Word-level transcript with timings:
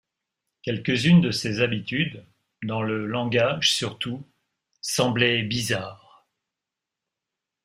Quelques-unes 0.63 1.21
de 1.21 1.29
ces 1.29 1.61
habitudes, 1.61 2.25
dans 2.63 2.81
le 2.81 3.05
langage 3.05 3.71
surtout, 3.71 4.25
semblaient 4.81 5.43
bizarres. 5.43 6.27